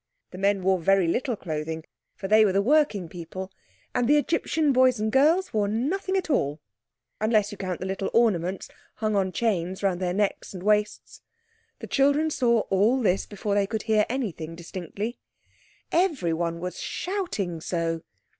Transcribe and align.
The 0.31 0.39
men 0.39 0.63
wore 0.63 0.79
very 0.79 1.07
little 1.07 1.35
clothing—for 1.35 2.27
they 2.27 2.43
were 2.43 2.51
the 2.51 2.59
working 2.63 3.07
people—and 3.07 4.07
the 4.07 4.17
Egyptian 4.17 4.73
boys 4.73 4.99
and 4.99 5.11
girls 5.11 5.53
wore 5.53 5.67
nothing 5.67 6.17
at 6.17 6.27
all, 6.27 6.59
unless 7.19 7.51
you 7.51 7.57
count 7.59 7.79
the 7.79 7.85
little 7.85 8.09
ornaments 8.11 8.67
hung 8.95 9.15
on 9.15 9.31
chains 9.31 9.83
round 9.83 9.99
their 9.99 10.15
necks 10.15 10.55
and 10.55 10.63
waists. 10.63 11.21
The 11.81 11.85
children 11.85 12.31
saw 12.31 12.61
all 12.71 12.99
this 12.99 13.27
before 13.27 13.53
they 13.53 13.67
could 13.67 13.83
hear 13.83 14.07
anything 14.09 14.55
distinctly. 14.55 15.19
Everyone 15.91 16.59
was 16.59 16.79
shouting 16.79 17.61
so. 17.61 18.01